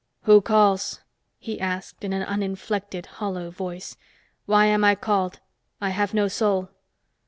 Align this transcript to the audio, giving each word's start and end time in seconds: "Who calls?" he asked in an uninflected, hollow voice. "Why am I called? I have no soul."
"Who 0.23 0.41
calls?" 0.41 0.99
he 1.37 1.61
asked 1.61 2.03
in 2.03 2.11
an 2.11 2.23
uninflected, 2.23 3.05
hollow 3.05 3.51
voice. 3.51 3.97
"Why 4.47 4.65
am 4.65 4.83
I 4.83 4.95
called? 4.95 5.41
I 5.79 5.89
have 5.89 6.11
no 6.15 6.27
soul." 6.27 6.69